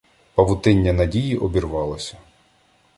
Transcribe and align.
Павутиння 0.35 0.93
надії 0.93 1.37
обірвалося. 1.37 2.17